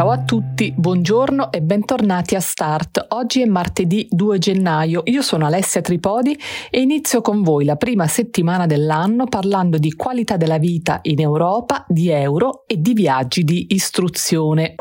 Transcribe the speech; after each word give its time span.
Ciao 0.00 0.12
a 0.12 0.22
tutti, 0.22 0.72
buongiorno 0.74 1.52
e 1.52 1.60
bentornati 1.60 2.34
a 2.34 2.40
Start. 2.40 3.08
Oggi 3.10 3.42
è 3.42 3.44
martedì 3.44 4.08
2 4.08 4.38
gennaio, 4.38 5.02
io 5.04 5.20
sono 5.20 5.44
Alessia 5.44 5.82
Tripodi 5.82 6.34
e 6.70 6.80
inizio 6.80 7.20
con 7.20 7.42
voi 7.42 7.66
la 7.66 7.76
prima 7.76 8.06
settimana 8.06 8.64
dell'anno 8.64 9.26
parlando 9.26 9.76
di 9.76 9.92
qualità 9.92 10.38
della 10.38 10.56
vita 10.56 11.00
in 11.02 11.20
Europa, 11.20 11.84
di 11.86 12.08
euro 12.08 12.64
e 12.66 12.80
di 12.80 12.94
viaggi 12.94 13.44
di 13.44 13.66
istruzione. 13.74 14.76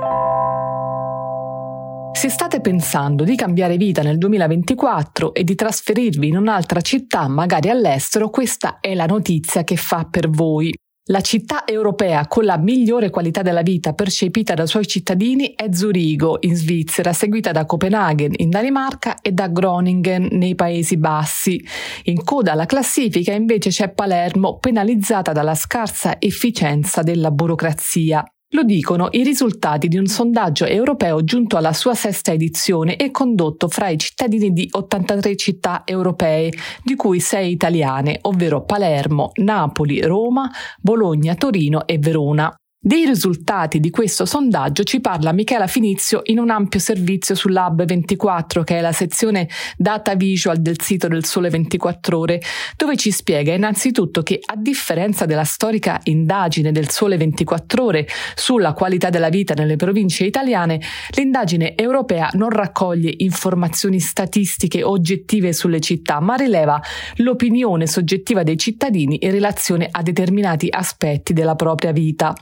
Se 2.13 2.29
state 2.29 2.61
pensando 2.61 3.25
di 3.25 3.35
cambiare 3.35 3.75
vita 3.75 4.01
nel 4.01 4.17
2024 4.17 5.33
e 5.33 5.43
di 5.43 5.55
trasferirvi 5.55 6.29
in 6.29 6.37
un'altra 6.37 6.79
città, 6.79 7.27
magari 7.27 7.67
all'estero, 7.67 8.29
questa 8.29 8.79
è 8.79 8.95
la 8.95 9.05
notizia 9.05 9.65
che 9.65 9.75
fa 9.75 10.07
per 10.09 10.29
voi. 10.29 10.73
La 11.11 11.21
città 11.21 11.65
europea 11.65 12.27
con 12.27 12.45
la 12.45 12.59
migliore 12.59 13.09
qualità 13.09 13.41
della 13.41 13.63
vita 13.63 13.93
percepita 13.93 14.53
dai 14.53 14.67
suoi 14.67 14.85
cittadini 14.85 15.55
è 15.55 15.73
Zurigo, 15.73 16.37
in 16.41 16.55
Svizzera, 16.55 17.13
seguita 17.13 17.51
da 17.51 17.65
Copenaghen, 17.65 18.33
in 18.35 18.51
Danimarca 18.51 19.19
e 19.19 19.31
da 19.31 19.47
Groningen, 19.47 20.27
nei 20.33 20.53
Paesi 20.53 20.97
Bassi. 20.97 21.65
In 22.03 22.23
coda 22.23 22.51
alla 22.51 22.67
classifica 22.67 23.33
invece 23.33 23.71
c'è 23.71 23.89
Palermo, 23.89 24.59
penalizzata 24.59 25.31
dalla 25.31 25.55
scarsa 25.55 26.17
efficienza 26.19 27.01
della 27.01 27.31
burocrazia. 27.31 28.23
Lo 28.53 28.63
dicono 28.63 29.09
i 29.11 29.23
risultati 29.23 29.87
di 29.87 29.97
un 29.99 30.07
sondaggio 30.07 30.65
europeo 30.65 31.23
giunto 31.23 31.55
alla 31.55 31.71
sua 31.71 31.93
sesta 31.93 32.31
edizione 32.31 32.95
e 32.95 33.11
condotto 33.11 33.67
fra 33.67 33.89
i 33.89 33.97
cittadini 33.99 34.51
di 34.51 34.67
83 34.71 35.35
città 35.35 35.83
europee, 35.85 36.51
di 36.83 36.95
cui 36.95 37.19
6 37.19 37.51
italiane, 37.51 38.17
ovvero 38.21 38.63
Palermo, 38.63 39.29
Napoli, 39.35 40.01
Roma, 40.01 40.49
Bologna, 40.81 41.35
Torino 41.35 41.85
e 41.85 41.99
Verona. 41.99 42.51
Dei 42.81 43.05
risultati 43.05 43.81
di 43.81 43.89
questo 43.89 44.25
sondaggio 44.25 44.83
ci 44.83 45.01
parla 45.01 45.33
Michela 45.33 45.67
Finizio 45.67 46.21
in 46.23 46.39
un 46.39 46.49
ampio 46.49 46.79
servizio 46.79 47.35
sull'Hub 47.35 47.83
24, 47.83 48.63
che 48.63 48.77
è 48.77 48.79
la 48.79 48.93
sezione 48.93 49.49
data 49.75 50.15
visual 50.15 50.61
del 50.61 50.79
sito 50.79 51.09
del 51.09 51.25
Sole 51.25 51.49
24 51.49 52.17
Ore, 52.17 52.41
dove 52.77 52.95
ci 52.95 53.11
spiega 53.11 53.51
innanzitutto 53.51 54.23
che 54.23 54.39
a 54.41 54.55
differenza 54.55 55.25
della 55.25 55.43
storica 55.43 55.99
indagine 56.05 56.71
del 56.71 56.89
Sole 56.89 57.17
24 57.17 57.83
Ore 57.83 58.07
sulla 58.33 58.71
qualità 58.71 59.09
della 59.09 59.27
vita 59.27 59.53
nelle 59.55 59.75
province 59.75 60.23
italiane, 60.23 60.79
l'indagine 61.17 61.75
europea 61.75 62.29
non 62.35 62.49
raccoglie 62.49 63.13
informazioni 63.17 63.99
statistiche 63.99 64.83
oggettive 64.83 65.51
sulle 65.51 65.81
città, 65.81 66.21
ma 66.21 66.35
rileva 66.35 66.81
l'opinione 67.17 67.87
soggettiva 67.87 68.43
dei 68.43 68.57
cittadini 68.57 69.17
in 69.19 69.31
relazione 69.31 69.89
a 69.91 70.01
determinati 70.01 70.69
aspetti 70.71 71.33
della 71.33 71.55
propria 71.55 71.91
vita. 71.91 72.33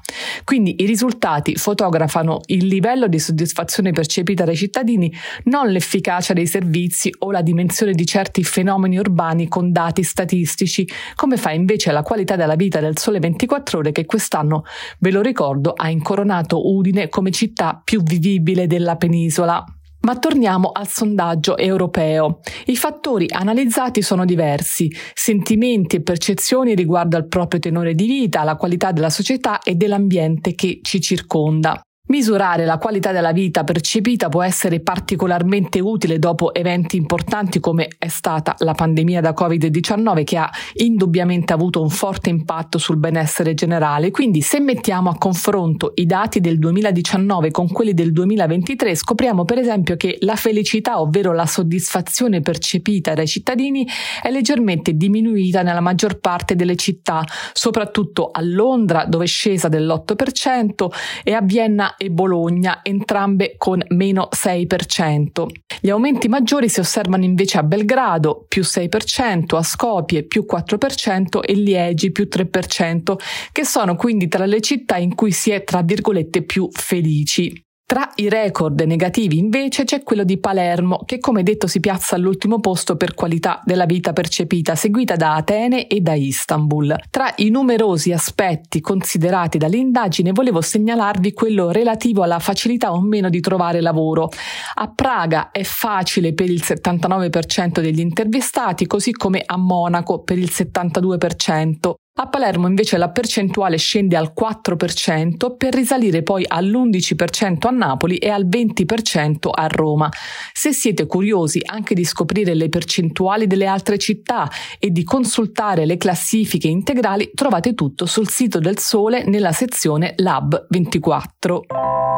Quindi 0.43 0.75
i 0.79 0.85
risultati 0.85 1.55
fotografano 1.55 2.41
il 2.47 2.65
livello 2.65 3.07
di 3.07 3.19
soddisfazione 3.19 3.91
percepita 3.91 4.43
dai 4.43 4.55
cittadini, 4.55 5.11
non 5.45 5.69
l'efficacia 5.69 6.33
dei 6.33 6.47
servizi 6.47 7.13
o 7.19 7.31
la 7.31 7.41
dimensione 7.41 7.93
di 7.93 8.05
certi 8.05 8.43
fenomeni 8.43 8.97
urbani 8.97 9.47
con 9.47 9.71
dati 9.71 10.03
statistici, 10.03 10.87
come 11.15 11.37
fa 11.37 11.51
invece 11.51 11.91
la 11.91 12.03
qualità 12.03 12.35
della 12.35 12.55
vita 12.55 12.79
del 12.79 12.97
Sole 12.97 13.19
24 13.19 13.79
ore 13.79 13.91
che 13.91 14.05
quest'anno, 14.05 14.63
ve 14.99 15.11
lo 15.11 15.21
ricordo, 15.21 15.73
ha 15.73 15.89
incoronato 15.89 16.73
Udine 16.73 17.09
come 17.09 17.31
città 17.31 17.79
più 17.83 18.01
vivibile 18.01 18.67
della 18.67 18.95
penisola. 18.95 19.63
Ma 20.07 20.17
torniamo 20.19 20.71
al 20.71 20.87
sondaggio 20.87 21.57
europeo. 21.57 22.39
I 22.67 22.77
fattori 22.77 23.25
analizzati 23.29 24.01
sono 24.01 24.23
diversi, 24.23 24.89
sentimenti 25.13 25.97
e 25.97 26.01
percezioni 26.01 26.75
riguardo 26.75 27.17
al 27.17 27.27
proprio 27.27 27.59
tenore 27.59 27.93
di 27.93 28.05
vita, 28.05 28.45
la 28.45 28.55
qualità 28.55 28.93
della 28.93 29.09
società 29.09 29.59
e 29.59 29.75
dell'ambiente 29.75 30.55
che 30.55 30.79
ci 30.81 31.01
circonda. 31.01 31.81
Misurare 32.09 32.63
la 32.63 32.77
qualità 32.77 33.11
della 33.11 33.33
vita 33.33 33.65
percepita 33.65 34.29
può 34.29 34.41
essere 34.41 34.79
particolarmente 34.79 35.81
utile 35.81 36.19
dopo 36.19 36.53
eventi 36.53 36.95
importanti 36.95 37.59
come 37.59 37.89
è 37.97 38.07
stata 38.07 38.55
la 38.59 38.73
pandemia 38.73 39.19
da 39.19 39.33
Covid-19 39.37 40.23
che 40.23 40.37
ha 40.37 40.49
indubbiamente 40.75 41.51
avuto 41.51 41.81
un 41.81 41.89
forte 41.89 42.29
impatto 42.29 42.77
sul 42.77 42.95
benessere 42.95 43.53
generale. 43.55 44.11
Quindi 44.11 44.41
se 44.41 44.61
mettiamo 44.61 45.09
a 45.09 45.17
confronto 45.17 45.91
i 45.95 46.05
dati 46.05 46.39
del 46.39 46.59
2019 46.59 47.51
con 47.51 47.67
quelli 47.67 47.93
del 47.93 48.13
2023 48.13 48.95
scopriamo 48.95 49.43
per 49.43 49.57
esempio 49.57 49.97
che 49.97 50.15
la 50.21 50.37
felicità, 50.37 51.01
ovvero 51.01 51.33
la 51.33 51.45
soddisfazione 51.45 52.39
percepita 52.39 53.15
dai 53.15 53.27
cittadini, 53.27 53.85
è 54.21 54.31
leggermente 54.31 54.93
diminuita 54.93 55.61
nella 55.61 55.81
maggior 55.81 56.19
parte 56.19 56.55
delle 56.55 56.77
città, 56.77 57.25
soprattutto 57.51 58.29
a 58.31 58.39
Londra 58.41 59.03
dove 59.03 59.25
è 59.25 59.27
scesa 59.27 59.67
dell'8% 59.67 60.87
e 61.25 61.33
a 61.33 61.41
Vienna 61.41 61.95
e 61.97 62.09
Bologna, 62.09 62.79
entrambe 62.83 63.55
con 63.57 63.83
meno 63.89 64.29
6%. 64.31 65.45
Gli 65.81 65.89
aumenti 65.89 66.27
maggiori 66.27 66.69
si 66.69 66.79
osservano 66.79 67.23
invece 67.23 67.57
a 67.57 67.63
Belgrado, 67.63 68.45
più 68.47 68.61
6%, 68.61 69.55
a 69.55 69.63
Skopje, 69.63 70.23
più 70.23 70.45
4% 70.49 71.41
e 71.41 71.53
Liegi, 71.53 72.11
più 72.11 72.27
3%, 72.31 73.15
che 73.51 73.65
sono 73.65 73.95
quindi 73.95 74.27
tra 74.27 74.45
le 74.45 74.61
città 74.61 74.97
in 74.97 75.15
cui 75.15 75.31
si 75.31 75.51
è, 75.51 75.63
tra 75.63 75.81
virgolette, 75.81 76.43
più 76.43 76.69
felici. 76.71 77.65
Tra 77.89 78.11
i 78.15 78.27
record 78.27 78.81
negativi 78.81 79.37
invece 79.37 79.85
c'è 79.85 80.03
quello 80.03 80.25
di 80.25 80.37
Palermo, 80.39 81.03
che 81.05 81.19
come 81.19 81.41
detto 81.41 81.67
si 81.67 81.79
piazza 81.79 82.15
all'ultimo 82.15 82.59
posto 82.59 82.97
per 82.97 83.13
qualità 83.13 83.61
della 83.63 83.85
vita 83.85 84.11
percepita, 84.11 84.75
seguita 84.75 85.15
da 85.15 85.35
Atene 85.35 85.87
e 85.87 86.01
da 86.01 86.13
Istanbul. 86.13 86.93
Tra 87.09 87.31
i 87.37 87.49
numerosi 87.49 88.11
aspetti 88.11 88.81
considerati 88.81 89.57
dall'indagine 89.57 90.33
volevo 90.33 90.59
segnalarvi 90.59 91.31
quello 91.31 91.71
relativo 91.71 92.23
alla 92.23 92.39
facilità 92.39 92.91
o 92.91 92.99
meno 92.99 93.29
di 93.29 93.39
trovare 93.39 93.79
lavoro. 93.79 94.31
A 94.73 94.91
Praga 94.93 95.51
è 95.51 95.63
facile 95.63 96.33
per 96.33 96.49
il 96.49 96.61
79% 96.61 97.79
degli 97.79 98.01
intervistati, 98.01 98.85
così 98.85 99.13
come 99.13 99.41
a 99.45 99.55
Monaco 99.55 100.23
per 100.23 100.37
il 100.37 100.49
72%. 100.51 101.93
A 102.19 102.27
Palermo 102.29 102.67
invece 102.67 102.97
la 102.97 103.09
percentuale 103.09 103.77
scende 103.77 104.17
al 104.17 104.33
4% 104.35 105.55
per 105.55 105.75
risalire 105.75 106.23
poi 106.23 106.43
all'11% 106.47 107.67
a 107.67 107.69
Napoli 107.69 108.17
e 108.17 108.29
al 108.29 108.47
20% 108.47 109.49
a 109.51 109.67
Roma. 109.67 110.09
Se 110.51 110.73
siete 110.73 111.05
curiosi 111.05 111.61
anche 111.63 111.93
di 111.93 112.03
scoprire 112.03 112.55
le 112.55 112.69
percentuali 112.69 113.45
delle 113.45 113.67
altre 113.67 113.99
città 113.99 114.49
e 114.79 114.89
di 114.89 115.03
consultare 115.03 115.85
le 115.85 115.97
classifiche 115.97 116.67
integrali, 116.67 117.29
trovate 117.35 117.75
tutto 117.75 118.07
sul 118.07 118.27
sito 118.27 118.57
del 118.57 118.79
Sole 118.79 119.23
nella 119.23 119.51
sezione 119.51 120.13
Lab 120.17 120.65
24. 120.69 122.16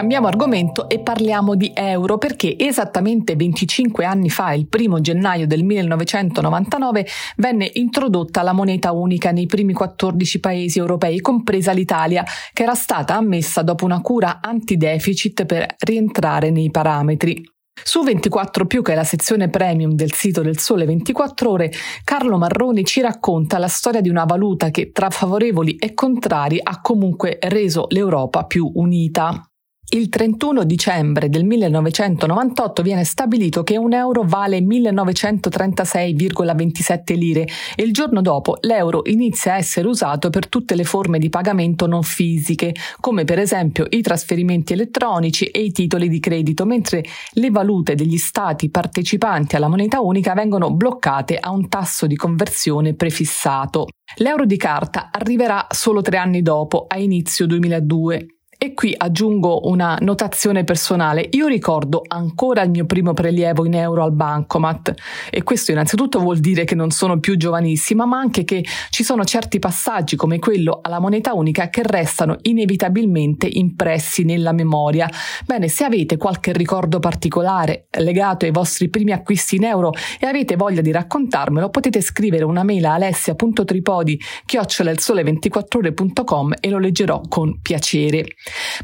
Cambiamo 0.00 0.28
argomento 0.28 0.88
e 0.88 1.00
parliamo 1.00 1.54
di 1.54 1.72
euro 1.74 2.16
perché 2.16 2.56
esattamente 2.58 3.36
25 3.36 4.06
anni 4.06 4.30
fa, 4.30 4.54
il 4.54 4.66
primo 4.66 5.02
gennaio 5.02 5.46
del 5.46 5.62
1999, 5.62 7.06
venne 7.36 7.68
introdotta 7.74 8.40
la 8.40 8.54
moneta 8.54 8.92
unica 8.92 9.30
nei 9.30 9.44
primi 9.44 9.74
14 9.74 10.40
paesi 10.40 10.78
europei, 10.78 11.20
compresa 11.20 11.72
l'Italia, 11.72 12.24
che 12.54 12.62
era 12.62 12.74
stata 12.74 13.14
ammessa 13.14 13.60
dopo 13.60 13.84
una 13.84 14.00
cura 14.00 14.38
anti-deficit 14.40 15.44
per 15.44 15.74
rientrare 15.80 16.48
nei 16.48 16.70
parametri. 16.70 17.44
Su 17.82 18.02
24 18.02 18.64
più, 18.64 18.80
che 18.80 18.92
è 18.92 18.94
la 18.94 19.04
sezione 19.04 19.50
premium 19.50 19.92
del 19.92 20.14
sito 20.14 20.40
del 20.40 20.58
Sole 20.58 20.86
24 20.86 21.50
ore, 21.50 21.70
Carlo 22.04 22.38
Marroni 22.38 22.86
ci 22.86 23.02
racconta 23.02 23.58
la 23.58 23.68
storia 23.68 24.00
di 24.00 24.08
una 24.08 24.24
valuta 24.24 24.70
che 24.70 24.92
tra 24.92 25.10
favorevoli 25.10 25.76
e 25.76 25.92
contrari 25.92 26.58
ha 26.62 26.80
comunque 26.80 27.36
reso 27.38 27.84
l'Europa 27.90 28.46
più 28.46 28.70
unita. 28.76 29.44
Il 29.92 30.08
31 30.08 30.62
dicembre 30.62 31.28
del 31.28 31.44
1998 31.44 32.80
viene 32.80 33.02
stabilito 33.02 33.64
che 33.64 33.76
un 33.76 33.92
euro 33.92 34.22
vale 34.24 34.60
1936,27 34.60 37.16
lire 37.16 37.44
e 37.74 37.82
il 37.82 37.92
giorno 37.92 38.20
dopo 38.20 38.58
l'euro 38.60 39.02
inizia 39.06 39.54
a 39.54 39.56
essere 39.56 39.88
usato 39.88 40.30
per 40.30 40.48
tutte 40.48 40.76
le 40.76 40.84
forme 40.84 41.18
di 41.18 41.28
pagamento 41.28 41.88
non 41.88 42.04
fisiche, 42.04 42.72
come 43.00 43.24
per 43.24 43.40
esempio 43.40 43.84
i 43.88 44.00
trasferimenti 44.00 44.74
elettronici 44.74 45.46
e 45.46 45.64
i 45.64 45.72
titoli 45.72 46.08
di 46.08 46.20
credito, 46.20 46.64
mentre 46.64 47.02
le 47.32 47.50
valute 47.50 47.96
degli 47.96 48.16
stati 48.16 48.70
partecipanti 48.70 49.56
alla 49.56 49.66
moneta 49.66 50.00
unica 50.00 50.34
vengono 50.34 50.72
bloccate 50.72 51.36
a 51.36 51.50
un 51.50 51.68
tasso 51.68 52.06
di 52.06 52.14
conversione 52.14 52.94
prefissato. 52.94 53.88
L'euro 54.18 54.44
di 54.44 54.56
carta 54.56 55.08
arriverà 55.10 55.66
solo 55.68 56.00
tre 56.00 56.16
anni 56.16 56.42
dopo, 56.42 56.84
a 56.86 56.96
inizio 56.96 57.46
2002 57.46 58.36
E 58.62 58.74
qui 58.74 58.94
aggiungo 58.94 59.70
una 59.70 59.96
notazione 60.02 60.64
personale. 60.64 61.26
Io 61.30 61.46
ricordo 61.46 62.02
ancora 62.06 62.60
il 62.60 62.68
mio 62.68 62.84
primo 62.84 63.14
prelievo 63.14 63.64
in 63.64 63.72
euro 63.72 64.04
al 64.04 64.12
bancomat 64.12 64.92
e 65.30 65.42
questo 65.42 65.70
innanzitutto 65.70 66.18
vuol 66.18 66.40
dire 66.40 66.64
che 66.64 66.74
non 66.74 66.90
sono 66.90 67.18
più 67.20 67.38
giovanissima, 67.38 68.04
ma 68.04 68.18
anche 68.18 68.44
che 68.44 68.62
ci 68.90 69.02
sono 69.02 69.24
certi 69.24 69.58
passaggi 69.58 70.14
come 70.14 70.38
quello 70.38 70.80
alla 70.82 71.00
moneta 71.00 71.32
unica 71.32 71.70
che 71.70 71.80
restano 71.82 72.36
inevitabilmente 72.42 73.48
impressi 73.50 74.24
nella 74.24 74.52
memoria. 74.52 75.08
Bene, 75.46 75.68
se 75.68 75.84
avete 75.84 76.18
qualche 76.18 76.52
ricordo 76.52 76.98
particolare 76.98 77.86
legato 77.92 78.44
ai 78.44 78.50
vostri 78.50 78.90
primi 78.90 79.12
acquisti 79.12 79.56
in 79.56 79.64
euro 79.64 79.92
e 80.18 80.26
avete 80.26 80.56
voglia 80.56 80.82
di 80.82 80.92
raccontarmelo, 80.92 81.70
potete 81.70 82.02
scrivere 82.02 82.44
una 82.44 82.62
mail 82.62 82.84
a 82.84 82.92
alessia.tripodi 82.92 84.20
chiocciola 84.44 84.90
il 84.90 85.00
sole 85.00 85.22
24ore.com 85.22 86.56
e 86.60 86.68
lo 86.68 86.78
leggerò 86.78 87.22
con 87.26 87.58
piacere. 87.62 88.26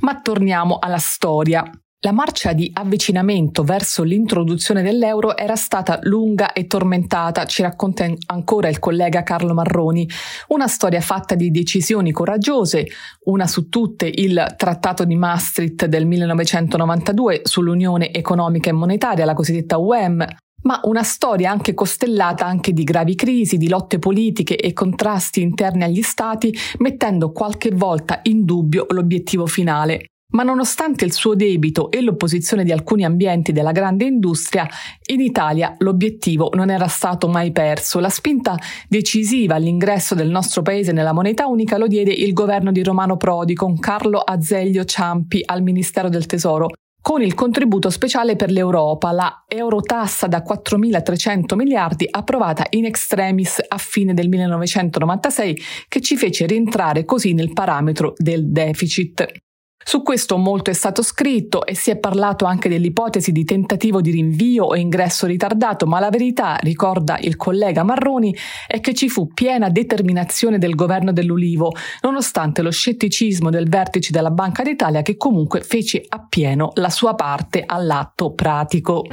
Ma 0.01 0.21
torniamo 0.21 0.79
alla 0.79 0.99
storia. 0.99 1.69
La 2.01 2.13
marcia 2.13 2.53
di 2.53 2.71
avvicinamento 2.73 3.65
verso 3.65 4.03
l'introduzione 4.05 4.83
dell'euro 4.83 5.37
era 5.37 5.57
stata 5.57 5.99
lunga 6.03 6.53
e 6.53 6.67
tormentata, 6.67 7.47
ci 7.47 7.63
racconta 7.63 8.07
ancora 8.27 8.69
il 8.69 8.79
collega 8.79 9.23
Carlo 9.23 9.55
Marroni, 9.55 10.09
una 10.49 10.69
storia 10.69 11.01
fatta 11.01 11.35
di 11.35 11.51
decisioni 11.51 12.13
coraggiose, 12.13 12.87
una 13.25 13.47
su 13.47 13.69
tutte 13.69 14.07
il 14.07 14.55
Trattato 14.57 15.05
di 15.05 15.17
Maastricht 15.17 15.87
del 15.87 16.07
1992 16.07 17.41
sull'Unione 17.43 18.13
economica 18.13 18.69
e 18.69 18.75
monetaria, 18.75 19.25
la 19.25 19.35
cosiddetta 19.35 19.79
UEM, 19.79 20.25
ma 20.67 20.81
una 20.83 21.05
storia 21.05 21.51
anche 21.51 21.75
costellata 21.75 22.45
anche 22.45 22.73
di 22.73 22.85
gravi 22.85 23.15
crisi, 23.15 23.57
di 23.57 23.69
lotte 23.69 23.99
politiche 23.99 24.57
e 24.57 24.73
contrasti 24.73 25.41
interni 25.41 25.85
agli 25.85 26.03
stati, 26.03 26.55
mettendo 26.79 27.31
qualche 27.31 27.71
volta 27.71 28.19
in 28.25 28.45
dubbio 28.45 28.87
l'obiettivo 28.91 29.47
finale. 29.47 30.07
Ma 30.33 30.43
nonostante 30.43 31.05
il 31.05 31.13
suo 31.13 31.37
debito 31.37 31.89
e 31.89 32.01
l'opposizione 32.03 32.65
di 32.65 32.73
alcuni 32.73 33.05
ambienti 33.05 33.53
della 33.53 33.71
grande 33.71 34.07
industria, 34.07 34.69
in 35.07 35.21
Italia 35.21 35.77
l'obiettivo 35.79 36.51
non 36.53 36.69
era 36.69 36.89
stato 36.89 37.29
mai 37.29 37.53
perso. 37.53 38.01
La 38.01 38.09
spinta 38.09 38.59
decisiva 38.89 39.55
all'ingresso 39.55 40.17
del 40.17 40.29
nostro 40.29 40.63
paese 40.63 40.91
nella 40.91 41.13
moneta 41.13 41.47
unica 41.47 41.79
lo 41.79 41.87
diede 41.87 42.13
il 42.13 42.33
governo 42.33 42.73
di 42.73 42.83
Romano 42.83 43.17
Prodi 43.17 43.55
con 43.55 43.79
Carlo 43.79 44.19
Azeglio 44.19 44.85
Ciampi 44.85 45.43
al 45.45 45.63
Ministero 45.63 46.09
del 46.09 46.27
Tesoro, 46.27 46.71
con 47.07 47.23
il 47.23 47.35
contributo 47.35 47.89
speciale 47.89 48.35
per 48.35 48.51
l'Europa, 48.51 49.13
la 49.13 49.45
Eurotassa 49.47 50.27
da 50.27 50.43
4.300 50.43 51.55
miliardi 51.55 52.05
approvata 52.11 52.67
in 52.71 52.85
extremis 52.85 53.63
a 53.69 53.79
fine 53.79 54.13
del 54.13 54.29
1996 54.29 55.63
che 55.87 56.01
ci 56.01 56.17
fece 56.17 56.47
rientrare 56.47 57.05
così 57.05 57.33
nel 57.33 57.53
parametro 57.53 58.13
del 58.17 58.51
deficit. 58.51 59.46
Su 59.85 60.03
questo 60.03 60.37
molto 60.37 60.71
è 60.71 60.75
stato 60.75 61.03
scritto 61.03 61.65
e 61.65 61.75
si 61.77 61.91
è 61.91 61.97
parlato 61.97 62.45
anche 62.45 62.69
dell'ipotesi 62.69 63.31
di 63.31 63.45
tentativo 63.45 64.01
di 64.01 64.11
rinvio 64.11 64.65
o 64.65 64.75
ingresso 64.75 65.27
ritardato, 65.27 65.87
ma 65.87 66.01
la 66.01 66.11
verità, 66.11 66.57
ricorda 66.57 67.19
il 67.21 67.37
collega 67.37 67.85
Marroni, 67.85 68.35
è 68.67 68.81
che 68.81 68.95
ci 68.95 69.09
fu 69.09 69.33
piena 69.33 69.69
determinazione 69.69 70.59
del 70.59 70.75
governo 70.75 71.13
dell'Ulivo, 71.13 71.73
nonostante 72.03 72.63
lo 72.63 72.71
scetticismo 72.71 73.49
del 73.49 73.69
vertice 73.69 74.11
della 74.11 74.31
Banca 74.33 74.65
d'Italia 74.65 75.03
che 75.03 75.17
comunque 75.17 75.61
fece 75.61 76.05
appieno 76.09 76.73
la 76.75 76.91
sua 76.91 77.15
parte 77.15 77.63
all'atto 77.65 78.33
pratico. 78.33 79.05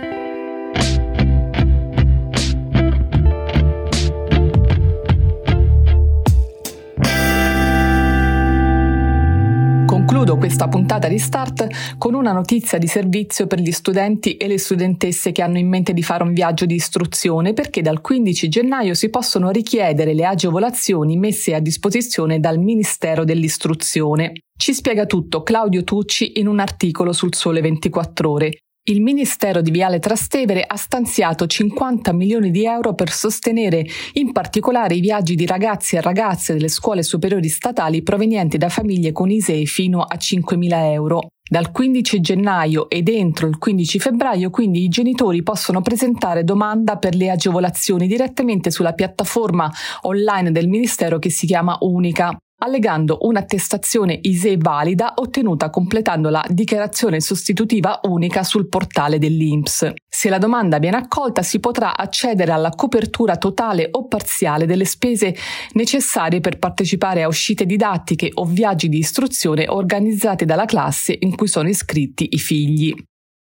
Concludo 10.05 10.35
questa 10.35 10.67
puntata 10.67 11.07
di 11.07 11.17
Start 11.17 11.95
con 11.97 12.13
una 12.13 12.33
notizia 12.33 12.77
di 12.77 12.87
servizio 12.87 13.47
per 13.47 13.61
gli 13.61 13.71
studenti 13.71 14.35
e 14.35 14.47
le 14.47 14.59
studentesse 14.59 15.31
che 15.31 15.41
hanno 15.41 15.57
in 15.57 15.69
mente 15.69 15.93
di 15.93 16.03
fare 16.03 16.23
un 16.23 16.33
viaggio 16.33 16.65
di 16.65 16.75
istruzione 16.75 17.53
perché 17.53 17.81
dal 17.81 18.01
15 18.01 18.49
gennaio 18.49 18.95
si 18.95 19.09
possono 19.09 19.49
richiedere 19.49 20.13
le 20.13 20.25
agevolazioni 20.25 21.15
messe 21.15 21.55
a 21.55 21.61
disposizione 21.61 22.41
dal 22.41 22.59
Ministero 22.59 23.23
dell'Istruzione. 23.23 24.33
Ci 24.57 24.73
spiega 24.73 25.05
tutto 25.05 25.41
Claudio 25.41 25.85
Tucci 25.85 26.37
in 26.37 26.47
un 26.47 26.59
articolo 26.59 27.13
sul 27.13 27.33
Sole 27.33 27.61
24 27.61 28.29
ore. 28.29 28.57
Il 28.85 29.01
Ministero 29.01 29.61
di 29.61 29.71
Viale 29.71 29.99
Trastevere 29.99 30.61
ha 30.67 30.75
stanziato 30.75 31.47
50 31.47 32.11
milioni 32.11 32.51
di 32.51 32.65
euro 32.65 32.93
per 32.93 33.11
sostenere 33.11 33.85
in 34.15 34.33
particolare 34.33 34.95
i 34.95 34.99
viaggi 34.99 35.35
di 35.35 35.45
ragazzi 35.45 35.95
e 35.95 36.01
ragazze 36.01 36.51
delle 36.51 36.67
scuole 36.67 37.01
superiori 37.01 37.47
statali 37.47 38.03
provenienti 38.03 38.57
da 38.57 38.67
famiglie 38.67 39.13
con 39.13 39.31
ISEE 39.31 39.63
fino 39.63 40.01
a 40.01 40.17
5.000 40.17 40.91
euro. 40.91 41.29
Dal 41.49 41.71
15 41.71 42.19
gennaio 42.19 42.89
ed 42.89 43.07
entro 43.07 43.47
il 43.47 43.57
15 43.57 43.99
febbraio 43.99 44.49
quindi 44.49 44.83
i 44.83 44.89
genitori 44.89 45.43
possono 45.43 45.81
presentare 45.81 46.43
domanda 46.43 46.97
per 46.97 47.15
le 47.15 47.29
agevolazioni 47.29 48.05
direttamente 48.05 48.69
sulla 48.69 48.91
piattaforma 48.91 49.71
online 50.01 50.51
del 50.51 50.67
Ministero 50.67 51.19
che 51.19 51.29
si 51.29 51.45
chiama 51.45 51.77
Unica 51.79 52.37
allegando 52.63 53.17
un'attestazione 53.21 54.17
ISE 54.21 54.55
valida 54.57 55.13
ottenuta 55.17 55.69
completando 55.69 56.29
la 56.29 56.43
dichiarazione 56.47 57.19
sostitutiva 57.19 57.99
unica 58.03 58.43
sul 58.43 58.69
portale 58.69 59.19
dell'INPS. 59.19 59.91
Se 60.07 60.29
la 60.29 60.37
domanda 60.37 60.79
viene 60.79 60.97
accolta 60.97 61.41
si 61.41 61.59
potrà 61.59 61.97
accedere 61.97 62.53
alla 62.53 62.69
copertura 62.69 63.35
totale 63.35 63.89
o 63.91 64.07
parziale 64.07 64.65
delle 64.65 64.85
spese 64.85 65.35
necessarie 65.73 66.39
per 66.39 66.57
partecipare 66.57 67.23
a 67.23 67.27
uscite 67.27 67.65
didattiche 67.65 68.29
o 68.33 68.45
viaggi 68.45 68.87
di 68.87 68.99
istruzione 68.99 69.67
organizzati 69.67 70.45
dalla 70.45 70.65
classe 70.65 71.15
in 71.19 71.35
cui 71.35 71.47
sono 71.47 71.67
iscritti 71.67 72.29
i 72.31 72.37
figli. 72.37 72.93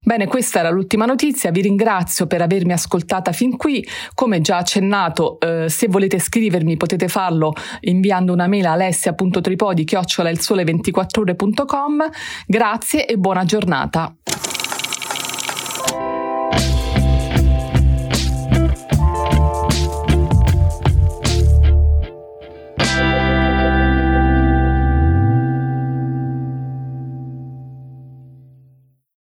Bene, 0.02 0.28
questa 0.28 0.60
era 0.60 0.70
l'ultima 0.70 1.06
notizia, 1.06 1.52
vi 1.52 1.60
ringrazio 1.60 2.26
per 2.26 2.42
avermi 2.42 2.72
ascoltata 2.72 3.34
fin 3.34 3.58
qui, 3.58 3.86
come 4.14 4.40
già 4.40 4.56
accennato 4.56 5.38
eh, 5.42 5.68
se 5.68 5.88
volete 5.90 6.20
scrivermi 6.20 6.78
potete 6.78 7.10
farlo 7.10 7.54
inviando 7.82 8.32
una 8.32 8.48
mail 8.48 8.68
a 8.68 8.72
alessia.tripodi 8.72 9.84
chiocciola 9.84 10.30
il 10.30 10.40
sole 10.40 10.64
24 10.64 11.22
ore.com, 11.22 12.10
grazie 12.48 13.06
e 13.06 13.18
buona 13.18 13.44
giornata. 13.44 14.16